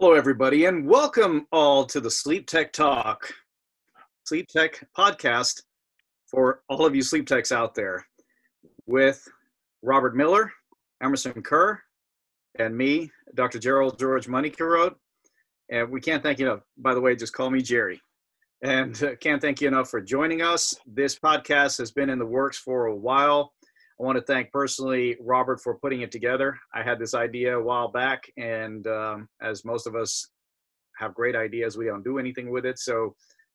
Hello, 0.00 0.14
everybody, 0.14 0.66
and 0.66 0.86
welcome 0.86 1.48
all 1.50 1.84
to 1.84 2.00
the 2.00 2.08
Sleep 2.08 2.46
Tech 2.46 2.72
Talk, 2.72 3.34
Sleep 4.22 4.46
Tech 4.46 4.86
podcast 4.96 5.62
for 6.24 6.62
all 6.68 6.86
of 6.86 6.94
you 6.94 7.02
sleep 7.02 7.26
techs 7.26 7.50
out 7.50 7.74
there 7.74 8.06
with 8.86 9.26
Robert 9.82 10.14
Miller, 10.14 10.52
Emerson 11.02 11.42
Kerr, 11.42 11.82
and 12.60 12.76
me, 12.76 13.10
Dr. 13.34 13.58
Gerald 13.58 13.98
George 13.98 14.28
Moneykirod. 14.28 14.94
And 15.68 15.90
we 15.90 16.00
can't 16.00 16.22
thank 16.22 16.38
you 16.38 16.46
enough. 16.46 16.60
By 16.76 16.94
the 16.94 17.00
way, 17.00 17.16
just 17.16 17.32
call 17.32 17.50
me 17.50 17.60
Jerry. 17.60 18.00
And 18.62 19.02
uh, 19.02 19.16
can't 19.16 19.42
thank 19.42 19.60
you 19.60 19.66
enough 19.66 19.90
for 19.90 20.00
joining 20.00 20.42
us. 20.42 20.76
This 20.86 21.18
podcast 21.18 21.76
has 21.78 21.90
been 21.90 22.08
in 22.08 22.20
the 22.20 22.24
works 22.24 22.56
for 22.56 22.86
a 22.86 22.94
while. 22.94 23.52
I 24.00 24.04
want 24.04 24.16
to 24.16 24.22
thank 24.22 24.52
personally 24.52 25.16
Robert 25.20 25.60
for 25.60 25.78
putting 25.78 26.02
it 26.02 26.12
together. 26.12 26.56
I 26.72 26.84
had 26.84 27.00
this 27.00 27.14
idea 27.14 27.58
a 27.58 27.62
while 27.62 27.88
back, 27.90 28.22
and 28.36 28.86
um, 28.86 29.28
as 29.42 29.64
most 29.64 29.88
of 29.88 29.96
us 29.96 30.30
have 30.98 31.14
great 31.14 31.34
ideas, 31.34 31.76
we 31.76 31.86
don't 31.86 32.04
do 32.04 32.18
anything 32.18 32.50
with 32.50 32.64
it. 32.64 32.78
So, 32.78 33.14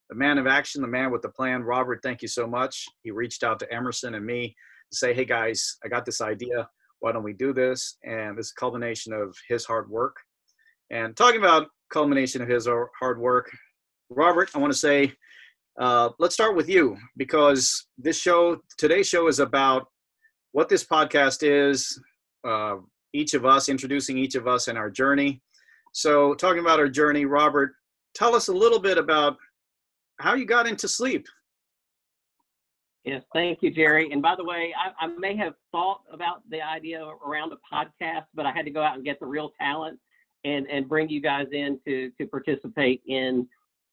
the 0.10 0.16
man 0.16 0.38
of 0.38 0.46
action, 0.46 0.82
the 0.82 0.88
man 0.88 1.12
with 1.12 1.22
the 1.22 1.30
plan, 1.30 1.64
Robert, 1.64 2.02
thank 2.04 2.22
you 2.22 2.28
so 2.28 2.46
much. 2.46 2.86
He 3.04 3.12
reached 3.12 3.44
out 3.44 3.58
to 3.60 3.74
Emerson 3.74 4.16
and 4.16 4.26
me 4.26 4.54
to 4.92 4.98
say, 4.98 5.14
hey 5.14 5.24
guys, 5.24 5.78
I 5.84 5.88
got 5.88 6.06
this 6.06 6.20
idea. 6.20 6.68
Why 7.00 7.14
don't 7.14 7.24
we 7.24 7.34
do 7.34 7.54
this? 7.54 7.98
And 8.04 8.38
this 8.38 8.52
culmination 8.52 9.14
of 9.14 9.36
his 9.48 9.66
hard 9.66 9.90
work. 9.90 10.18
And 10.92 11.16
talking 11.16 11.40
about 11.40 11.68
culmination 11.90 12.42
of 12.42 12.50
his 12.50 12.68
hard 13.00 13.20
work, 13.20 13.50
Robert, 14.10 14.52
I 14.54 14.60
want 14.60 14.74
to 14.74 14.78
say, 14.78 15.14
uh, 15.80 16.10
let's 16.20 16.36
start 16.36 16.56
with 16.56 16.70
you 16.70 16.98
because 17.18 17.88
this 17.98 18.20
show, 18.20 18.58
today's 18.78 19.08
show 19.08 19.28
is 19.28 19.40
about 19.40 19.88
what 20.54 20.70
this 20.70 20.84
podcast 20.84 21.44
is, 21.44 22.00
uh, 22.46 22.78
each 23.12 23.34
of 23.34 23.46
us, 23.46 23.70
introducing 23.70 24.18
each 24.18 24.36
of 24.36 24.48
us 24.48 24.68
in 24.68 24.78
our 24.78 24.90
journey. 24.90 25.42
So, 25.92 26.34
talking 26.34 26.62
about 26.62 26.80
our 26.80 26.88
journey, 26.88 27.26
Robert, 27.26 27.74
tell 28.16 28.34
us 28.36 28.48
a 28.48 28.54
little 28.54 28.80
bit 28.80 28.98
about 28.98 29.38
how 30.20 30.36
you 30.36 30.46
got 30.46 30.68
into 30.68 30.88
sleep. 30.88 31.28
Yes, 33.04 33.24
thank 33.34 33.62
you, 33.62 33.70
Jerry. 33.70 34.12
And 34.12 34.22
by 34.22 34.36
the 34.36 34.44
way, 34.44 34.74
I, 34.74 35.06
I, 35.06 35.08
may 35.08 35.36
have 35.36 35.56
thought 35.74 36.02
about 36.12 36.42
the 36.50 36.62
idea 36.62 37.04
around 37.04 37.52
a 37.52 37.58
podcast, 37.76 38.26
but 38.34 38.46
I 38.46 38.52
had 38.52 38.64
to 38.64 38.72
go 38.72 38.82
out 38.82 38.96
and 38.96 39.04
get 39.04 39.20
the 39.20 39.26
real 39.26 39.52
talent 39.60 40.00
and, 40.46 40.66
and 40.68 40.88
bring 40.88 41.10
you 41.10 41.20
guys 41.20 41.48
in 41.52 41.80
to, 41.86 42.12
to 42.18 42.28
participate 42.28 43.02
in 43.06 43.46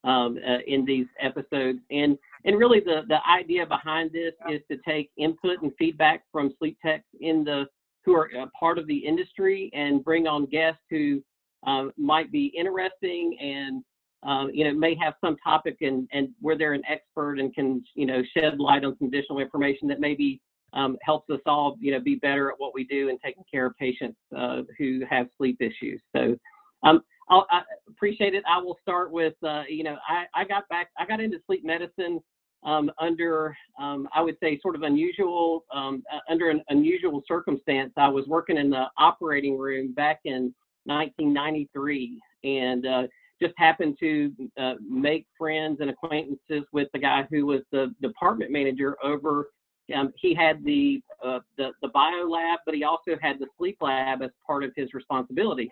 um, 0.03 0.37
uh, 0.47 0.57
in 0.67 0.85
these 0.85 1.07
episodes. 1.19 1.79
And 1.91 2.17
and 2.45 2.57
really 2.57 2.79
the 2.79 3.01
the 3.07 3.19
idea 3.29 3.65
behind 3.65 4.11
this 4.11 4.33
is 4.49 4.61
to 4.69 4.77
take 4.87 5.11
input 5.17 5.61
and 5.61 5.71
feedback 5.77 6.23
from 6.31 6.53
sleep 6.59 6.77
techs 6.83 7.05
in 7.19 7.43
the 7.43 7.65
who 8.03 8.15
are 8.15 8.29
a 8.39 8.47
part 8.59 8.79
of 8.79 8.87
the 8.87 8.97
industry 8.97 9.69
and 9.73 10.03
bring 10.03 10.27
on 10.27 10.45
guests 10.47 10.81
who 10.89 11.21
um, 11.67 11.91
might 11.97 12.31
be 12.31 12.47
interesting 12.57 13.37
and 13.39 13.83
uh, 14.27 14.47
you 14.51 14.63
know 14.63 14.73
may 14.73 14.95
have 14.95 15.13
some 15.21 15.35
topic 15.43 15.77
and 15.81 16.07
and 16.11 16.29
where 16.39 16.57
they're 16.57 16.73
an 16.73 16.83
expert 16.87 17.39
and 17.39 17.53
can 17.53 17.83
you 17.95 18.05
know 18.05 18.21
shed 18.35 18.59
light 18.59 18.83
on 18.83 18.95
some 18.97 19.07
additional 19.07 19.39
information 19.39 19.87
that 19.87 19.99
maybe 19.99 20.41
um, 20.73 20.97
helps 21.03 21.29
us 21.29 21.39
all 21.45 21.77
you 21.79 21.91
know 21.91 21.99
be 21.99 22.15
better 22.15 22.49
at 22.49 22.55
what 22.57 22.73
we 22.73 22.83
do 22.85 23.09
and 23.09 23.19
taking 23.23 23.43
care 23.51 23.65
of 23.65 23.77
patients 23.77 24.17
uh, 24.35 24.61
who 24.77 25.01
have 25.09 25.27
sleep 25.37 25.57
issues. 25.59 26.01
So 26.15 26.35
um, 26.83 27.01
I'll, 27.31 27.47
I 27.49 27.61
appreciate 27.87 28.35
it. 28.35 28.43
I 28.47 28.61
will 28.61 28.77
start 28.81 29.09
with, 29.09 29.33
uh, 29.41 29.63
you 29.67 29.83
know, 29.83 29.95
I, 30.07 30.25
I 30.35 30.43
got 30.43 30.67
back, 30.67 30.89
I 30.99 31.05
got 31.05 31.21
into 31.21 31.39
sleep 31.47 31.63
medicine 31.63 32.19
um, 32.63 32.91
under, 32.99 33.55
um, 33.79 34.07
I 34.13 34.21
would 34.21 34.35
say, 34.43 34.59
sort 34.61 34.75
of 34.75 34.83
unusual, 34.83 35.63
um, 35.73 36.03
uh, 36.13 36.19
under 36.29 36.49
an 36.49 36.61
unusual 36.69 37.23
circumstance. 37.27 37.93
I 37.95 38.09
was 38.09 38.27
working 38.27 38.57
in 38.57 38.69
the 38.69 38.85
operating 38.97 39.57
room 39.57 39.93
back 39.93 40.19
in 40.25 40.53
1993 40.83 42.19
and 42.43 42.85
uh, 42.85 43.03
just 43.41 43.53
happened 43.57 43.97
to 44.01 44.33
uh, 44.59 44.73
make 44.85 45.25
friends 45.37 45.77
and 45.79 45.89
acquaintances 45.89 46.65
with 46.73 46.89
the 46.91 46.99
guy 46.99 47.25
who 47.31 47.45
was 47.45 47.61
the 47.71 47.95
department 48.01 48.51
manager 48.51 48.97
over. 49.03 49.51
Um, 49.95 50.11
he 50.17 50.35
had 50.35 50.63
the, 50.63 51.01
uh, 51.25 51.39
the 51.57 51.71
the 51.81 51.89
bio 51.89 52.25
lab, 52.25 52.59
but 52.65 52.75
he 52.75 52.83
also 52.83 53.17
had 53.21 53.39
the 53.39 53.47
sleep 53.57 53.77
lab 53.81 54.21
as 54.21 54.29
part 54.45 54.63
of 54.63 54.71
his 54.75 54.93
responsibility 54.93 55.71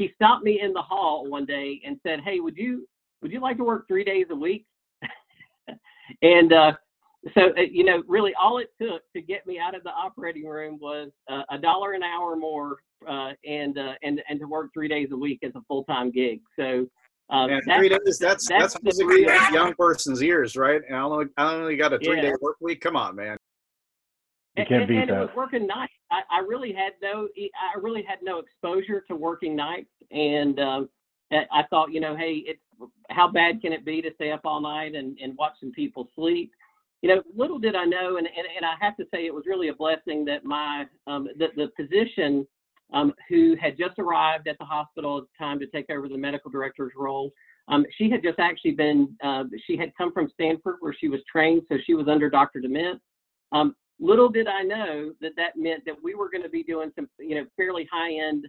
he 0.00 0.10
stopped 0.14 0.42
me 0.42 0.60
in 0.62 0.72
the 0.72 0.80
hall 0.80 1.26
one 1.28 1.44
day 1.44 1.80
and 1.84 2.00
said, 2.02 2.20
"Hey, 2.20 2.40
would 2.40 2.56
you 2.56 2.88
would 3.20 3.30
you 3.30 3.40
like 3.40 3.58
to 3.58 3.64
work 3.64 3.86
three 3.86 4.02
days 4.02 4.26
a 4.30 4.34
week?" 4.34 4.64
and 6.22 6.52
uh, 6.54 6.72
so, 7.34 7.50
uh, 7.58 7.60
you 7.60 7.84
know, 7.84 8.02
really 8.08 8.32
all 8.40 8.58
it 8.58 8.72
took 8.80 9.02
to 9.14 9.20
get 9.20 9.46
me 9.46 9.58
out 9.58 9.74
of 9.74 9.82
the 9.82 9.90
operating 9.90 10.46
room 10.46 10.78
was 10.80 11.10
uh, 11.30 11.42
a 11.50 11.58
dollar 11.58 11.92
an 11.92 12.02
hour 12.02 12.34
more, 12.34 12.78
uh, 13.06 13.32
and 13.44 13.76
uh, 13.76 13.92
and 14.02 14.22
and 14.28 14.40
to 14.40 14.46
work 14.46 14.70
three 14.72 14.88
days 14.88 15.08
a 15.12 15.16
week 15.16 15.40
as 15.42 15.52
a 15.54 15.60
full 15.68 15.84
time 15.84 16.10
gig. 16.10 16.40
So. 16.58 16.86
Um, 17.32 17.48
three 17.76 17.88
days, 17.88 18.18
that's 18.18 18.48
that's, 18.48 18.76
that's 18.82 19.00
a 19.00 19.52
young 19.52 19.72
person's 19.78 20.20
ears, 20.20 20.56
right? 20.56 20.80
And 20.88 20.96
I 20.96 21.02
only 21.02 21.26
I 21.36 21.54
only 21.54 21.76
got 21.76 21.92
a 21.92 21.98
three 22.00 22.16
yeah. 22.16 22.22
day 22.22 22.32
work 22.40 22.56
week. 22.60 22.80
Come 22.80 22.96
on, 22.96 23.14
man. 23.14 23.36
You 24.60 24.66
can't 24.66 24.82
and, 24.82 24.88
beat 24.88 24.98
and 24.98 25.10
that. 25.10 25.16
it 25.16 25.20
was 25.20 25.36
working 25.36 25.66
nights. 25.66 25.92
I, 26.10 26.20
I, 26.30 26.40
really 26.40 26.72
had 26.72 26.92
no, 27.02 27.28
I 27.36 27.78
really 27.78 28.02
had 28.02 28.18
no 28.22 28.38
exposure 28.38 29.04
to 29.08 29.16
working 29.16 29.54
nights, 29.54 29.90
and 30.10 30.58
um, 30.58 30.88
I 31.30 31.62
thought, 31.70 31.92
you 31.92 32.00
know, 32.00 32.16
hey, 32.16 32.42
it's 32.46 32.60
how 33.10 33.30
bad 33.30 33.60
can 33.60 33.72
it 33.72 33.84
be 33.84 34.00
to 34.02 34.10
stay 34.14 34.32
up 34.32 34.40
all 34.44 34.60
night 34.60 34.94
and, 34.94 35.18
and 35.22 35.36
watch 35.36 35.52
some 35.60 35.72
people 35.72 36.08
sleep? 36.14 36.52
You 37.02 37.08
know, 37.08 37.22
little 37.34 37.58
did 37.58 37.74
I 37.74 37.84
know, 37.84 38.16
and, 38.16 38.26
and, 38.26 38.46
and 38.56 38.64
I 38.64 38.74
have 38.80 38.96
to 38.96 39.04
say 39.12 39.26
it 39.26 39.34
was 39.34 39.44
really 39.46 39.68
a 39.68 39.74
blessing 39.74 40.24
that 40.26 40.44
my 40.44 40.86
um, 41.06 41.28
the, 41.38 41.48
the 41.56 41.70
physician 41.76 42.46
um, 42.92 43.14
who 43.28 43.56
had 43.60 43.78
just 43.78 43.98
arrived 43.98 44.48
at 44.48 44.58
the 44.58 44.64
hospital 44.64 45.18
at 45.18 45.24
the 45.24 45.44
time 45.44 45.58
to 45.60 45.66
take 45.66 45.90
over 45.90 46.08
the 46.08 46.16
medical 46.16 46.50
director's 46.50 46.92
role. 46.96 47.32
Um, 47.68 47.86
she 47.96 48.10
had 48.10 48.22
just 48.22 48.38
actually 48.38 48.72
been, 48.72 49.14
uh, 49.22 49.44
she 49.66 49.76
had 49.76 49.92
come 49.96 50.12
from 50.12 50.28
Stanford 50.34 50.76
where 50.80 50.94
she 50.98 51.08
was 51.08 51.20
trained, 51.30 51.62
so 51.68 51.76
she 51.86 51.94
was 51.94 52.08
under 52.08 52.28
Dr. 52.28 52.60
Dement. 52.60 53.00
Um, 53.52 53.76
little 54.00 54.28
did 54.28 54.48
I 54.48 54.62
know 54.62 55.12
that 55.20 55.32
that 55.36 55.56
meant 55.56 55.84
that 55.84 55.94
we 56.02 56.14
were 56.14 56.30
going 56.30 56.42
to 56.42 56.48
be 56.48 56.62
doing 56.62 56.90
some, 56.96 57.08
you 57.18 57.36
know, 57.36 57.46
fairly 57.56 57.88
high-end 57.92 58.46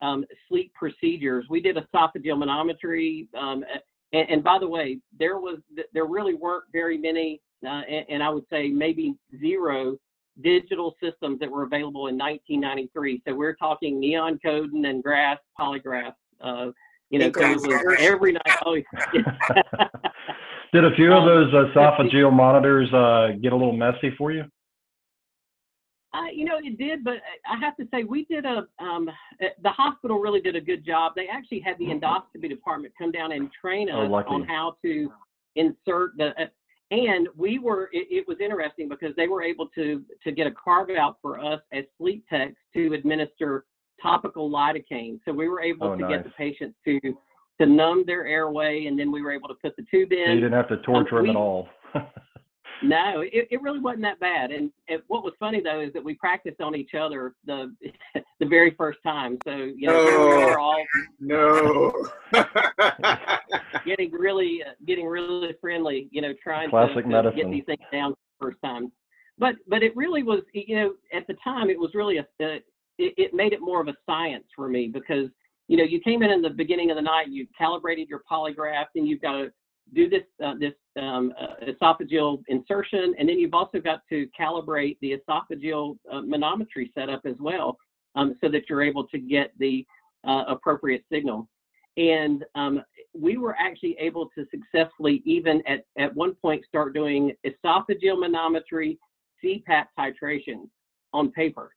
um, 0.00 0.24
sleep 0.48 0.72
procedures. 0.74 1.46
We 1.50 1.60
did 1.60 1.76
esophageal 1.76 2.36
manometry, 2.36 3.28
um, 3.34 3.64
and, 4.12 4.30
and, 4.30 4.44
by 4.44 4.58
the 4.58 4.68
way, 4.68 4.98
there 5.18 5.38
was 5.38 5.58
there 5.92 6.06
really 6.06 6.34
weren't 6.34 6.64
very 6.72 6.98
many, 6.98 7.40
uh, 7.64 7.82
and, 7.88 8.04
and, 8.08 8.22
I 8.22 8.28
would 8.28 8.44
say 8.50 8.68
maybe 8.68 9.14
zero 9.40 9.96
digital 10.42 10.96
systems 11.02 11.38
that 11.40 11.50
were 11.50 11.62
available 11.62 12.08
in 12.08 12.18
1993. 12.18 13.22
So 13.26 13.34
we're 13.34 13.54
talking 13.54 14.00
Nihon 14.00 14.38
Kohden 14.44 14.86
and 14.86 15.02
grass 15.02 15.38
polygraph. 15.58 16.14
Uh, 16.40 16.72
you 17.10 17.18
know, 17.18 17.30
so 17.34 17.94
every 17.98 18.32
night. 18.32 18.42
Oh, 18.64 18.74
yeah. 18.74 18.82
Did 20.72 20.84
a 20.86 20.94
few 20.96 21.12
of 21.12 21.24
um, 21.24 21.28
those 21.28 21.52
esophageal 21.52 22.32
monitors 22.32 22.92
uh, 22.94 23.36
get 23.42 23.52
a 23.52 23.56
little 23.56 23.76
messy 23.76 24.14
for 24.16 24.32
you? 24.32 24.44
Uh, 26.14 26.30
you 26.32 26.44
know, 26.44 26.58
it 26.62 26.76
did, 26.76 27.02
but 27.02 27.14
I 27.50 27.58
have 27.58 27.74
to 27.76 27.88
say 27.90 28.04
we 28.04 28.24
did 28.26 28.44
a. 28.44 28.66
Um, 28.78 29.08
eh, 29.40 29.48
the 29.62 29.70
hospital 29.70 30.18
really 30.18 30.40
did 30.40 30.56
a 30.56 30.60
good 30.60 30.84
job. 30.84 31.12
They 31.16 31.26
actually 31.26 31.60
had 31.60 31.78
the 31.78 31.86
mm-hmm. 31.86 32.04
endoscopy 32.04 32.50
department 32.50 32.92
come 32.98 33.10
down 33.10 33.32
and 33.32 33.50
train 33.58 33.88
oh, 33.90 34.14
us 34.14 34.24
oh, 34.28 34.34
on 34.34 34.44
how 34.44 34.76
to 34.82 35.10
insert 35.56 36.16
the. 36.18 36.28
Uh, 36.38 36.46
and 36.90 37.28
we 37.34 37.58
were. 37.58 37.88
It, 37.92 38.08
it, 38.10 38.28
was 38.28 38.36
interesting 38.40 38.90
because 38.90 39.16
they 39.16 39.26
were 39.26 39.42
able 39.42 39.68
to 39.68 40.02
to 40.22 40.32
get 40.32 40.46
a 40.46 40.50
carve 40.50 40.90
out 40.90 41.16
for 41.22 41.40
us 41.40 41.60
as 41.72 41.84
sleep 41.96 42.26
techs 42.28 42.56
to 42.74 42.92
administer 42.92 43.64
topical 44.02 44.50
lidocaine. 44.50 45.18
So 45.24 45.32
we 45.32 45.48
were 45.48 45.62
able 45.62 45.88
oh, 45.88 45.96
to 45.96 46.02
nice. 46.02 46.10
get 46.10 46.24
the 46.24 46.30
patients 46.30 46.76
to 46.84 47.00
to 47.58 47.66
numb 47.66 48.04
their 48.06 48.26
airway, 48.26 48.84
and 48.84 48.98
then 48.98 49.10
we 49.10 49.22
were 49.22 49.32
able 49.32 49.48
to 49.48 49.54
put 49.62 49.74
the 49.76 49.86
tube 49.90 50.12
in. 50.12 50.26
So 50.26 50.32
you 50.32 50.40
didn't 50.40 50.52
have 50.52 50.68
to 50.68 50.76
torture 50.78 51.20
um, 51.20 51.24
them 51.24 51.24
we, 51.24 51.30
at 51.30 51.36
all. 51.36 51.68
No, 52.82 53.20
it, 53.20 53.48
it 53.50 53.62
really 53.62 53.78
wasn't 53.78 54.02
that 54.02 54.18
bad. 54.18 54.50
And 54.50 54.70
it, 54.88 55.02
what 55.06 55.22
was 55.22 55.32
funny 55.38 55.60
though 55.60 55.80
is 55.80 55.92
that 55.92 56.02
we 56.02 56.14
practiced 56.14 56.60
on 56.60 56.74
each 56.74 56.94
other 56.94 57.34
the 57.44 57.74
the 58.40 58.46
very 58.46 58.74
first 58.76 58.98
time. 59.02 59.38
So 59.44 59.52
you 59.54 59.86
know, 59.86 60.04
no, 60.04 60.36
we 60.36 60.44
were 60.44 60.58
all 60.58 60.84
no 61.20 61.92
getting 63.86 64.10
really 64.10 64.62
uh, 64.66 64.72
getting 64.86 65.06
really 65.06 65.54
friendly. 65.60 66.08
You 66.10 66.22
know, 66.22 66.32
trying 66.42 66.70
Classic 66.70 67.04
to, 67.04 67.22
to 67.22 67.32
get 67.34 67.50
these 67.50 67.64
things 67.66 67.80
down 67.92 68.14
first 68.40 68.58
time. 68.64 68.90
But 69.38 69.56
but 69.68 69.82
it 69.82 69.96
really 69.96 70.22
was. 70.22 70.40
You 70.52 70.76
know, 70.76 70.94
at 71.12 71.26
the 71.26 71.34
time 71.44 71.70
it 71.70 71.78
was 71.78 71.90
really 71.94 72.18
a. 72.18 72.26
it, 72.40 72.64
it 72.98 73.34
made 73.34 73.52
it 73.52 73.60
more 73.60 73.80
of 73.80 73.88
a 73.88 73.94
science 74.06 74.44
for 74.54 74.68
me 74.68 74.88
because 74.88 75.28
you 75.68 75.76
know 75.76 75.84
you 75.84 76.00
came 76.00 76.22
in 76.22 76.30
in 76.30 76.42
the 76.42 76.50
beginning 76.50 76.90
of 76.90 76.96
the 76.96 77.02
night, 77.02 77.28
you 77.28 77.46
calibrated 77.56 78.08
your 78.08 78.22
polygraph, 78.30 78.86
and 78.96 79.06
you've 79.06 79.22
got 79.22 79.32
to 79.32 79.52
do 79.94 80.08
this 80.08 80.22
uh, 80.44 80.54
this 80.58 80.74
um, 81.00 81.32
uh, 81.40 81.64
esophageal 81.66 82.42
insertion, 82.48 83.14
and 83.18 83.28
then 83.28 83.38
you've 83.38 83.54
also 83.54 83.78
got 83.78 84.00
to 84.08 84.26
calibrate 84.38 84.96
the 85.00 85.16
esophageal 85.16 85.96
uh, 86.10 86.20
manometry 86.20 86.92
setup 86.94 87.22
as 87.24 87.36
well, 87.38 87.76
um, 88.14 88.36
so 88.40 88.48
that 88.48 88.62
you're 88.68 88.82
able 88.82 89.06
to 89.08 89.18
get 89.18 89.52
the 89.58 89.86
uh, 90.26 90.44
appropriate 90.48 91.04
signal. 91.12 91.48
And 91.96 92.44
um, 92.54 92.82
we 93.14 93.36
were 93.36 93.54
actually 93.58 93.96
able 93.98 94.30
to 94.36 94.46
successfully, 94.50 95.22
even 95.26 95.62
at, 95.66 95.84
at 95.98 96.14
one 96.14 96.34
point, 96.34 96.64
start 96.66 96.94
doing 96.94 97.32
esophageal 97.46 98.16
manometry 98.16 98.96
CPAP 99.44 99.86
titration 99.98 100.68
on 101.12 101.30
paper. 101.32 101.74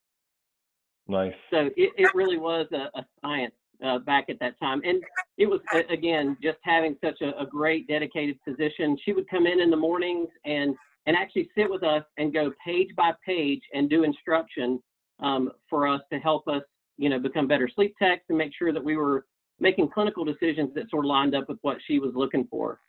Nice. 1.08 1.34
So 1.50 1.70
it, 1.76 1.92
it 1.96 2.14
really 2.14 2.38
was 2.38 2.66
a, 2.72 2.98
a 2.98 3.06
science 3.20 3.54
uh, 3.84 3.98
back 4.00 4.26
at 4.28 4.38
that 4.40 4.58
time. 4.58 4.80
And 4.84 5.02
it 5.38 5.46
was, 5.46 5.60
again, 5.90 6.36
just 6.42 6.58
having 6.62 6.96
such 7.04 7.20
a, 7.20 7.38
a, 7.40 7.46
great 7.46 7.86
dedicated 7.88 8.38
physician. 8.44 8.96
She 9.04 9.12
would 9.12 9.28
come 9.28 9.46
in 9.46 9.60
in 9.60 9.70
the 9.70 9.76
mornings 9.76 10.28
and, 10.44 10.74
and 11.06 11.16
actually 11.16 11.50
sit 11.56 11.70
with 11.70 11.82
us 11.82 12.04
and 12.18 12.32
go 12.32 12.52
page 12.64 12.88
by 12.96 13.12
page 13.24 13.62
and 13.74 13.88
do 13.90 14.04
instruction 14.04 14.82
um, 15.20 15.50
for 15.68 15.86
us 15.86 16.00
to 16.12 16.18
help 16.18 16.48
us, 16.48 16.62
you 16.98 17.08
know, 17.08 17.18
become 17.18 17.46
better 17.46 17.68
sleep 17.74 17.94
techs 18.00 18.24
and 18.28 18.38
make 18.38 18.52
sure 18.56 18.72
that 18.72 18.82
we 18.84 18.96
were 18.96 19.26
making 19.60 19.88
clinical 19.88 20.24
decisions 20.24 20.74
that 20.74 20.90
sort 20.90 21.04
of 21.04 21.08
lined 21.08 21.34
up 21.34 21.48
with 21.48 21.58
what 21.62 21.78
she 21.86 21.98
was 21.98 22.12
looking 22.14 22.46
for. 22.50 22.80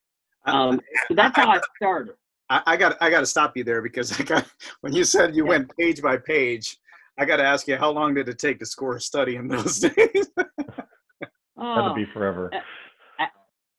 Um, 0.46 0.80
so 1.08 1.16
that's 1.16 1.36
how 1.36 1.50
I 1.50 1.60
started. 1.76 2.16
I, 2.50 2.62
I 2.66 2.78
got 2.78 2.98
I 3.02 3.10
got 3.10 3.20
to 3.22 3.26
stop 3.26 3.58
you 3.58 3.64
there 3.64 3.82
because 3.82 4.18
I 4.20 4.24
got 4.24 4.46
when 4.82 4.94
you 4.94 5.04
said 5.04 5.36
you 5.36 5.44
yeah. 5.44 5.50
went 5.50 5.78
page 5.78 6.02
by 6.02 6.18
page, 6.18 6.78
I 7.18 7.26
got 7.26 7.38
to 7.38 7.44
ask 7.44 7.68
you 7.68 7.78
how 7.78 7.92
long 7.92 8.14
did 8.14 8.30
it 8.30 8.40
take 8.40 8.60
to 8.60 8.66
score 8.66 8.96
a 8.96 9.02
study 9.02 9.36
in 9.36 9.48
those 9.48 9.80
days? 9.80 10.28
Oh, 11.68 11.82
That'd 11.82 11.96
be 11.96 12.12
forever. 12.14 12.52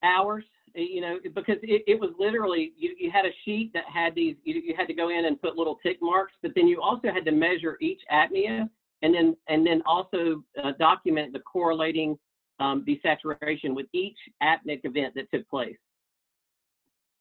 hours, 0.02 0.44
you 0.74 1.00
know, 1.00 1.18
because 1.34 1.56
it, 1.62 1.82
it 1.86 1.98
was 1.98 2.10
literally 2.18 2.72
you, 2.76 2.94
you 2.98 3.10
had 3.10 3.24
a 3.24 3.30
sheet 3.44 3.72
that 3.74 3.84
had 3.92 4.14
these. 4.14 4.36
You, 4.44 4.60
you 4.64 4.74
had 4.76 4.86
to 4.88 4.94
go 4.94 5.08
in 5.08 5.24
and 5.24 5.40
put 5.40 5.56
little 5.56 5.78
tick 5.82 5.98
marks, 6.00 6.34
but 6.42 6.52
then 6.54 6.68
you 6.68 6.80
also 6.80 7.08
had 7.12 7.24
to 7.24 7.32
measure 7.32 7.76
each 7.80 8.00
apnea 8.12 8.68
and 9.02 9.14
then 9.14 9.36
and 9.48 9.66
then 9.66 9.82
also 9.86 10.42
uh, 10.62 10.72
document 10.78 11.32
the 11.32 11.40
correlating 11.40 12.18
um, 12.60 12.84
desaturation 12.86 13.74
with 13.74 13.86
each 13.92 14.16
apneic 14.42 14.80
event 14.84 15.14
that 15.14 15.30
took 15.32 15.48
place. 15.48 15.76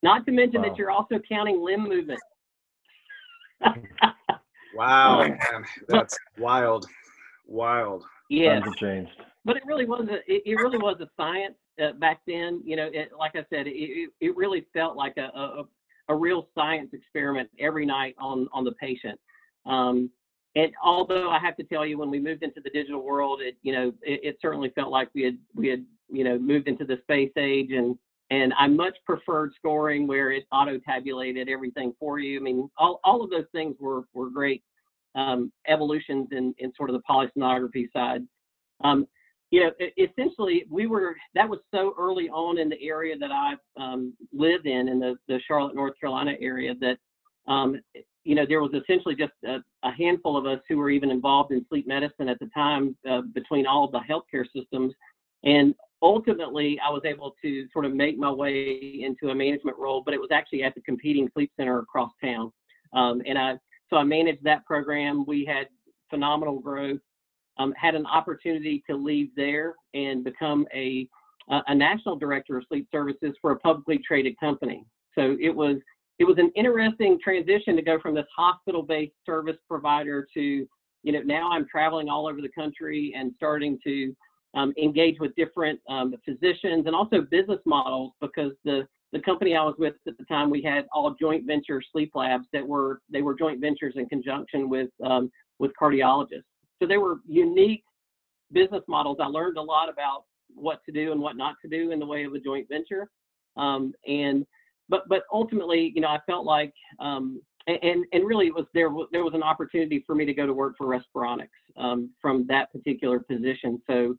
Not 0.03 0.25
to 0.25 0.31
mention 0.31 0.61
wow. 0.61 0.69
that 0.69 0.77
you're 0.77 0.91
also 0.91 1.19
counting 1.27 1.63
limb 1.63 1.87
movement. 1.87 2.19
wow, 4.75 5.19
man, 5.19 5.37
that's 5.87 6.17
wild, 6.37 6.85
wild. 7.47 8.03
Yeah, 8.29 8.59
changed. 8.79 9.11
But 9.47 9.55
it 9.55 9.63
really 9.65 9.85
was 9.85 10.07
a 10.11 10.15
it, 10.31 10.43
it 10.45 10.55
really 10.55 10.77
was 10.77 10.97
a 10.99 11.07
science 11.15 11.55
uh, 11.81 11.93
back 11.93 12.19
then. 12.27 12.61
You 12.65 12.75
know, 12.75 12.89
it, 12.91 13.11
like 13.17 13.31
I 13.35 13.45
said, 13.49 13.65
it, 13.65 14.09
it 14.19 14.35
really 14.35 14.67
felt 14.73 14.97
like 14.97 15.15
a, 15.15 15.31
a 15.35 15.63
a 16.09 16.15
real 16.15 16.49
science 16.53 16.89
experiment 16.91 17.49
every 17.57 17.85
night 17.85 18.13
on 18.19 18.49
on 18.51 18.65
the 18.65 18.73
patient. 18.73 19.17
Um, 19.65 20.11
and 20.57 20.73
although 20.83 21.29
I 21.29 21.39
have 21.39 21.55
to 21.57 21.63
tell 21.63 21.85
you, 21.85 21.97
when 21.97 22.09
we 22.09 22.19
moved 22.19 22.43
into 22.43 22.59
the 22.61 22.69
digital 22.71 23.01
world, 23.01 23.39
it 23.41 23.55
you 23.63 23.71
know 23.71 23.93
it, 24.01 24.19
it 24.21 24.37
certainly 24.41 24.69
felt 24.75 24.91
like 24.91 25.07
we 25.15 25.23
had 25.23 25.37
we 25.55 25.69
had 25.69 25.85
you 26.09 26.25
know 26.25 26.37
moved 26.37 26.67
into 26.67 26.83
the 26.83 26.97
space 27.03 27.31
age 27.37 27.71
and 27.71 27.97
and 28.29 28.53
I 28.59 28.67
much 28.67 28.97
preferred 29.05 29.53
scoring 29.55 30.07
where 30.07 30.33
it 30.33 30.43
auto 30.51 30.77
tabulated 30.79 31.47
everything 31.47 31.93
for 31.97 32.19
you. 32.19 32.37
I 32.37 32.43
mean, 32.43 32.69
all, 32.77 32.99
all 33.05 33.23
of 33.23 33.29
those 33.29 33.45
things 33.53 33.77
were, 33.79 34.03
were 34.13 34.29
great 34.29 34.61
um, 35.15 35.53
evolutions 35.67 36.27
in, 36.31 36.53
in 36.57 36.73
sort 36.75 36.89
of 36.89 36.95
the 36.97 37.03
polysomnography 37.09 37.89
side. 37.93 38.27
Um, 38.83 39.07
you 39.49 39.63
know, 39.63 39.71
essentially, 39.97 40.65
we 40.69 40.87
were 40.87 41.15
that 41.33 41.47
was 41.47 41.59
so 41.73 41.93
early 41.97 42.29
on 42.29 42.57
in 42.57 42.69
the 42.69 42.81
area 42.81 43.17
that 43.17 43.31
I 43.31 43.53
um, 43.81 44.13
lived 44.33 44.65
in, 44.65 44.89
in 44.89 44.99
the, 44.99 45.15
the 45.27 45.39
Charlotte, 45.47 45.75
North 45.75 45.93
Carolina 45.99 46.33
area, 46.41 46.73
that 46.81 46.97
um, 47.51 47.79
you 48.25 48.35
know 48.35 48.45
there 48.47 48.61
was 48.61 48.73
essentially 48.73 49.15
just 49.15 49.31
a, 49.45 49.59
a, 49.83 49.91
handful 49.91 50.35
of 50.35 50.45
us 50.45 50.59
who 50.67 50.77
were 50.77 50.89
even 50.89 51.11
involved 51.11 51.53
in 51.53 51.65
sleep 51.69 51.87
medicine 51.87 52.27
at 52.27 52.39
the 52.39 52.47
time 52.47 52.97
uh, 53.09 53.21
between 53.33 53.65
all 53.65 53.89
the 53.89 53.99
healthcare 53.99 54.45
systems, 54.53 54.93
and 55.45 55.73
ultimately 56.01 56.77
I 56.85 56.91
was 56.91 57.03
able 57.05 57.33
to 57.41 57.67
sort 57.71 57.85
of 57.85 57.93
make 57.93 58.17
my 58.17 58.31
way 58.31 58.99
into 59.01 59.29
a 59.31 59.35
management 59.35 59.77
role, 59.77 60.01
but 60.03 60.13
it 60.13 60.19
was 60.19 60.29
actually 60.31 60.63
at 60.63 60.75
the 60.75 60.81
competing 60.81 61.29
sleep 61.33 61.51
center 61.57 61.79
across 61.79 62.11
town. 62.21 62.51
Um, 62.93 63.21
and 63.25 63.37
I, 63.37 63.53
so 63.89 63.97
I 63.97 64.03
managed 64.03 64.43
that 64.43 64.65
program. 64.65 65.25
We 65.25 65.45
had 65.45 65.67
phenomenal 66.09 66.59
growth, 66.59 66.99
um, 67.59 67.73
had 67.77 67.95
an 67.95 68.05
opportunity 68.05 68.83
to 68.89 68.95
leave 68.95 69.29
there 69.35 69.75
and 69.93 70.23
become 70.23 70.65
a, 70.73 71.07
a 71.49 71.75
national 71.75 72.15
director 72.15 72.57
of 72.57 72.65
sleep 72.67 72.87
services 72.91 73.33
for 73.41 73.51
a 73.51 73.59
publicly 73.59 73.99
traded 74.05 74.39
company. 74.39 74.85
So 75.15 75.35
it 75.39 75.55
was, 75.55 75.77
it 76.19 76.25
was 76.25 76.37
an 76.37 76.51
interesting 76.55 77.19
transition 77.23 77.75
to 77.75 77.81
go 77.81 77.99
from 77.99 78.15
this 78.15 78.25
hospital-based 78.35 79.13
service 79.25 79.57
provider 79.67 80.27
to, 80.33 80.67
you 81.03 81.11
know, 81.11 81.21
now 81.21 81.51
I'm 81.51 81.67
traveling 81.67 82.09
all 82.09 82.27
over 82.27 82.41
the 82.41 82.49
country 82.49 83.13
and 83.15 83.31
starting 83.35 83.79
to 83.85 84.15
um, 84.55 84.73
engage 84.81 85.19
with 85.19 85.35
different 85.35 85.79
um, 85.89 86.13
physicians 86.25 86.85
and 86.87 86.95
also 86.95 87.21
business 87.21 87.59
models 87.65 88.13
because 88.21 88.51
the 88.63 88.87
the 89.13 89.19
company 89.19 89.55
I 89.55 89.63
was 89.63 89.75
with 89.77 89.93
at 90.05 90.17
the 90.17 90.25
time 90.25 90.49
we 90.49 90.61
had 90.61 90.85
all 90.93 91.15
joint 91.19 91.45
venture 91.45 91.81
sleep 91.91 92.11
labs 92.13 92.45
that 92.51 92.67
were 92.67 92.99
they 93.09 93.21
were 93.21 93.35
joint 93.35 93.61
ventures 93.61 93.93
in 93.95 94.07
conjunction 94.07 94.69
with 94.69 94.89
um, 95.03 95.31
with 95.59 95.71
cardiologists. 95.81 96.43
So 96.81 96.87
they 96.87 96.97
were 96.97 97.17
unique 97.27 97.83
business 98.51 98.83
models. 98.87 99.17
I 99.21 99.27
learned 99.27 99.57
a 99.57 99.61
lot 99.61 99.89
about 99.89 100.23
what 100.53 100.81
to 100.85 100.91
do 100.91 101.11
and 101.11 101.21
what 101.21 101.37
not 101.37 101.55
to 101.63 101.69
do 101.69 101.91
in 101.91 101.99
the 101.99 102.05
way 102.05 102.23
of 102.23 102.33
a 102.33 102.39
joint 102.39 102.67
venture. 102.69 103.09
Um, 103.55 103.93
and 104.07 104.45
but 104.89 105.07
but 105.09 105.23
ultimately, 105.31 105.91
you 105.95 106.01
know, 106.01 106.07
I 106.07 106.19
felt 106.25 106.45
like 106.45 106.73
um, 106.99 107.41
and 107.67 108.05
and 108.11 108.25
really 108.25 108.47
it 108.47 108.55
was 108.55 108.65
there 108.73 108.89
there 109.11 109.23
was 109.23 109.33
an 109.33 109.43
opportunity 109.43 110.03
for 110.05 110.15
me 110.15 110.25
to 110.25 110.33
go 110.33 110.45
to 110.45 110.53
work 110.53 110.75
for 110.77 110.87
Respironics 110.87 111.49
um, 111.77 112.11
from 112.21 112.45
that 112.47 112.71
particular 112.71 113.19
position. 113.19 113.81
So 113.87 114.15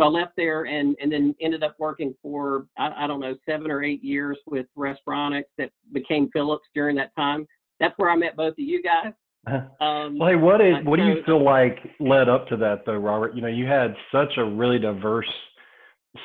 so 0.00 0.06
I 0.06 0.08
left 0.08 0.32
there 0.34 0.64
and, 0.64 0.96
and 1.02 1.12
then 1.12 1.34
ended 1.42 1.62
up 1.62 1.76
working 1.78 2.14
for, 2.22 2.66
I, 2.78 3.04
I 3.04 3.06
don't 3.06 3.20
know, 3.20 3.36
seven 3.46 3.70
or 3.70 3.84
eight 3.84 4.02
years 4.02 4.38
with 4.46 4.64
Respironics 4.74 5.44
that 5.58 5.72
became 5.92 6.30
Philips 6.32 6.66
during 6.74 6.96
that 6.96 7.14
time. 7.16 7.46
That's 7.80 7.92
where 7.98 8.08
I 8.08 8.16
met 8.16 8.34
both 8.34 8.52
of 8.52 8.60
you 8.60 8.82
guys. 8.82 9.12
Um, 9.46 10.18
well, 10.18 10.28
hey, 10.28 10.36
what 10.36 10.60
is 10.60 10.76
what 10.84 10.98
do 10.98 11.06
you 11.06 11.22
feel 11.24 11.42
like 11.42 11.78
led 11.98 12.28
up 12.28 12.46
to 12.48 12.56
that 12.58 12.84
though, 12.84 12.96
Robert? 12.96 13.34
You 13.34 13.42
know, 13.42 13.48
you 13.48 13.66
had 13.66 13.94
such 14.12 14.36
a 14.36 14.44
really 14.44 14.78
diverse 14.78 15.30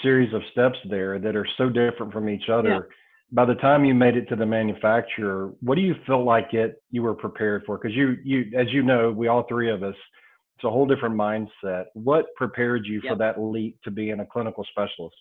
series 0.02 0.34
of 0.34 0.42
steps 0.52 0.78
there 0.90 1.18
that 1.20 1.36
are 1.36 1.48
so 1.58 1.70
different 1.70 2.12
from 2.12 2.28
each 2.28 2.50
other. 2.50 2.70
Yeah. 2.70 2.80
By 3.32 3.46
the 3.46 3.56
time 3.56 3.86
you 3.86 3.94
made 3.94 4.18
it 4.18 4.28
to 4.30 4.36
the 4.36 4.46
manufacturer, 4.46 5.54
what 5.62 5.76
do 5.76 5.82
you 5.82 5.96
feel 6.06 6.24
like 6.24 6.54
it 6.54 6.82
you 6.92 7.04
were 7.04 7.16
prepared 7.16 7.64
for? 7.66 7.78
Because 7.78 7.96
you 7.96 8.18
you 8.24 8.52
as 8.58 8.68
you 8.72 8.84
know, 8.84 9.12
we 9.12 9.28
all 9.28 9.46
three 9.48 9.72
of 9.72 9.82
us 9.82 9.96
it's 10.56 10.64
a 10.64 10.70
whole 10.70 10.86
different 10.86 11.16
mindset. 11.16 11.86
What 11.94 12.34
prepared 12.36 12.86
you 12.86 13.02
for 13.02 13.16
that 13.18 13.42
leap 13.42 13.78
to 13.84 13.92
being 13.92 14.22
a 14.22 14.26
clinical 14.26 14.66
specialist? 14.70 15.16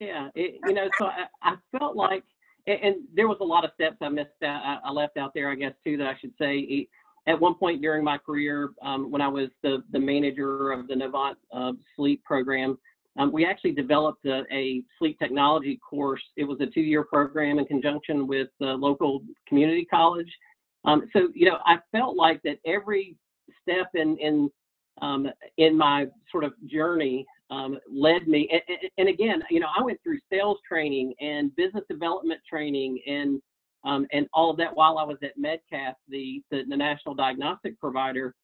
Yeah, 0.00 0.28
it, 0.34 0.58
you 0.66 0.74
know, 0.74 0.88
so 0.98 1.06
I, 1.06 1.26
I 1.42 1.54
felt 1.78 1.94
like, 1.94 2.24
and, 2.66 2.80
and, 2.82 2.96
there 3.14 3.28
was 3.28 3.38
a 3.40 3.44
lot 3.44 3.64
of 3.64 3.70
steps 3.74 3.96
I 4.00 4.08
missed 4.08 4.30
out, 4.42 4.62
I, 4.64 4.88
I, 4.88 4.90
left 4.90 5.16
out 5.16 5.32
there, 5.34 5.50
I 5.50 5.54
guess, 5.54 5.72
too, 5.84 5.96
that 5.98 6.06
I 6.06 6.14
should 6.20 6.32
say. 6.38 6.88
At 7.26 7.40
one 7.40 7.54
point 7.54 7.80
during 7.80 8.04
my 8.04 8.18
career, 8.18 8.70
um, 8.82 9.10
when 9.10 9.22
I 9.22 9.28
was 9.28 9.48
the, 9.62 9.82
the 9.92 9.98
manager 9.98 10.72
of 10.72 10.86
the 10.88 10.94
Novant 10.94 11.36
uh, 11.52 11.72
sleep 11.96 12.22
program, 12.24 12.78
um, 13.16 13.32
we 13.32 13.46
actually 13.46 13.72
developed 13.72 14.26
a, 14.26 14.42
a, 14.52 14.82
sleep 14.98 15.18
technology 15.18 15.78
course. 15.88 16.22
It 16.36 16.44
was 16.44 16.60
a 16.60 16.66
two-year 16.66 17.04
program 17.04 17.58
in 17.58 17.64
conjunction 17.64 18.26
with 18.26 18.48
the 18.58 18.66
local 18.66 19.22
community 19.48 19.84
college. 19.84 20.30
Um, 20.84 21.08
so, 21.12 21.28
you 21.34 21.48
know, 21.48 21.58
I 21.64 21.76
felt 21.92 22.16
like 22.16 22.42
that 22.42 22.58
every 22.66 23.16
step 23.62 23.88
in 23.94 24.16
in 24.18 24.50
um, 25.02 25.28
in 25.56 25.76
my 25.76 26.06
sort 26.30 26.44
of 26.44 26.52
journey 26.66 27.26
um, 27.50 27.78
led 27.90 28.26
me. 28.26 28.48
And, 28.50 28.78
and, 28.98 29.08
again, 29.08 29.42
you 29.50 29.60
know, 29.60 29.68
I 29.76 29.82
went 29.82 29.98
through 30.02 30.18
sales 30.32 30.58
training 30.66 31.14
and 31.20 31.54
business 31.56 31.84
development 31.88 32.40
training 32.48 33.00
and 33.06 33.40
um, 33.86 34.06
and 34.12 34.26
all 34.32 34.50
of 34.50 34.56
that 34.56 34.74
while 34.74 34.96
I 34.96 35.04
was 35.04 35.18
at 35.22 35.38
Medcast, 35.38 35.96
the 36.08 36.42
the, 36.50 36.62
the 36.68 36.76
national 36.76 37.14
diagnostic 37.14 37.78
provider. 37.78 38.34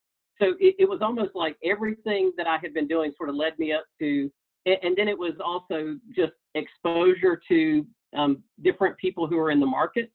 So 0.40 0.54
it, 0.61 0.75
it, 0.78 0.88
was 0.88 1.00
almost 1.02 1.30
like 1.35 1.57
everything 1.64 2.33
that 2.38 2.47
I 2.47 2.59
had 2.59 2.73
been 2.73 2.87
doing 2.87 3.12
sort 3.16 3.28
of 3.28 3.35
led 3.35 3.59
me 3.59 3.73
up 3.73 3.85
to, 4.00 4.30
and, 4.64 4.76
and 4.83 4.97
then 4.97 5.09
it 5.09 5.19
was 5.19 5.35
also 5.45 5.99
just 6.14 6.33
exposure 6.54 7.40
to 7.49 7.87
um, 8.16 8.42
different 8.62 8.97
people 8.99 9.26
who 9.26 9.38
are 9.38 9.50
in 9.50 9.61
the 9.61 9.66
market 9.66 10.11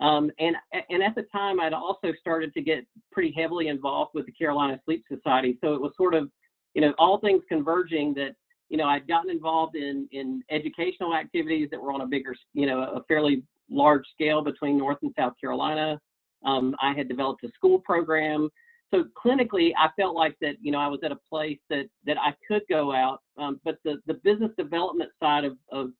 um, 0.00 0.30
and, 0.38 0.56
and 0.90 1.02
at 1.02 1.14
the 1.14 1.22
time, 1.32 1.58
I'd 1.58 1.72
also 1.72 2.12
started 2.20 2.52
to 2.54 2.60
get 2.60 2.84
pretty 3.12 3.32
heavily 3.36 3.68
involved 3.68 4.10
with 4.14 4.26
the 4.26 4.32
Carolina 4.32 4.78
Sleep 4.84 5.02
Society. 5.10 5.58
So 5.62 5.74
it 5.74 5.80
was 5.80 5.92
sort 5.96 6.14
of, 6.14 6.30
you 6.76 6.82
know, 6.82 6.92
all 6.98 7.18
things 7.18 7.42
converging 7.48 8.12
that, 8.14 8.36
you 8.68 8.76
know, 8.76 8.84
I'd 8.84 9.08
gotten 9.08 9.30
involved 9.30 9.76
in, 9.76 10.06
in 10.12 10.42
educational 10.50 11.14
activities 11.14 11.68
that 11.70 11.80
were 11.80 11.90
on 11.90 12.02
a 12.02 12.06
bigger, 12.06 12.36
you 12.52 12.66
know, 12.66 12.82
a 12.82 13.02
fairly 13.04 13.42
large 13.70 14.04
scale 14.12 14.42
between 14.42 14.76
North 14.76 14.98
and 15.02 15.10
South 15.18 15.32
Carolina. 15.40 15.98
Um, 16.44 16.76
I 16.82 16.92
had 16.92 17.08
developed 17.08 17.44
a 17.44 17.48
school 17.54 17.78
program. 17.80 18.50
So 18.92 19.04
clinically, 19.24 19.70
I 19.78 19.88
felt 19.98 20.14
like 20.14 20.36
that, 20.42 20.56
you 20.60 20.70
know, 20.70 20.78
I 20.78 20.86
was 20.86 21.00
at 21.02 21.12
a 21.12 21.18
place 21.28 21.58
that, 21.70 21.86
that 22.04 22.18
I 22.18 22.34
could 22.46 22.62
go 22.68 22.92
out. 22.92 23.22
Um, 23.38 23.58
but 23.64 23.78
the, 23.82 23.96
the 24.06 24.14
business 24.22 24.50
development 24.58 25.10
side 25.18 25.44
of, 25.44 25.56
of 25.72 25.92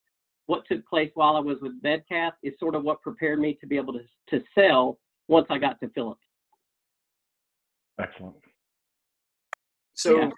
what 0.44 0.64
took 0.70 0.86
place 0.86 1.10
while 1.14 1.36
I 1.36 1.40
was 1.40 1.56
with 1.62 1.82
Medcast 1.82 2.32
is 2.42 2.52
sort 2.60 2.74
of 2.74 2.84
what 2.84 3.00
prepared 3.00 3.40
me 3.40 3.56
to 3.62 3.66
be 3.66 3.78
able 3.78 3.94
to, 3.94 4.00
to 4.28 4.44
sell 4.54 4.98
once 5.26 5.46
I 5.48 5.56
got 5.56 5.80
to 5.80 5.88
Philips. 5.94 6.20
Excellent. 7.98 8.36
So, 9.94 10.20
yeah. 10.20 10.28